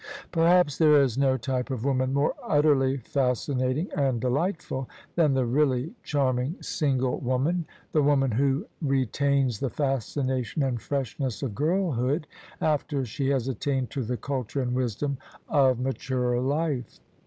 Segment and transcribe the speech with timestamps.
[0.31, 5.45] Perhaps there is no type of woman more utterly fascinat ing and delightful than the
[5.45, 11.53] really charming single woman THE SUBJECTION— ^e woman who retains the fascination and freshness of
[11.53, 12.25] girlhood
[12.59, 15.19] after she has attained to the culture and wisdom
[15.49, 16.99] of maturer life.